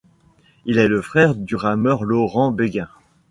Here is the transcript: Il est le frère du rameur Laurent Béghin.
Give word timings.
Il 0.65 0.79
est 0.79 0.87
le 0.87 0.99
frère 1.03 1.35
du 1.35 1.55
rameur 1.55 2.03
Laurent 2.03 2.51
Béghin. 2.51 2.89